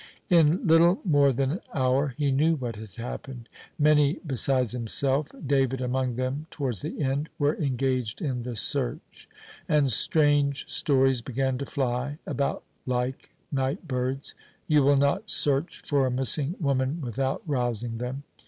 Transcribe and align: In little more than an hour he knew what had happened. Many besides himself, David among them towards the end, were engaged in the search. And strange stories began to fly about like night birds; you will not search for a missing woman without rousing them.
In 0.31 0.65
little 0.65 0.99
more 1.05 1.31
than 1.31 1.51
an 1.51 1.59
hour 1.75 2.15
he 2.17 2.31
knew 2.31 2.55
what 2.55 2.75
had 2.75 2.95
happened. 2.95 3.47
Many 3.77 4.17
besides 4.25 4.71
himself, 4.71 5.27
David 5.45 5.79
among 5.79 6.15
them 6.15 6.47
towards 6.49 6.81
the 6.81 6.99
end, 6.99 7.29
were 7.37 7.55
engaged 7.57 8.19
in 8.19 8.41
the 8.41 8.55
search. 8.55 9.29
And 9.69 9.91
strange 9.91 10.67
stories 10.67 11.21
began 11.21 11.59
to 11.59 11.67
fly 11.67 12.17
about 12.25 12.63
like 12.87 13.29
night 13.51 13.87
birds; 13.87 14.33
you 14.65 14.81
will 14.81 14.97
not 14.97 15.29
search 15.29 15.83
for 15.85 16.07
a 16.07 16.11
missing 16.11 16.55
woman 16.59 16.99
without 17.01 17.43
rousing 17.45 17.99
them. 17.99 18.23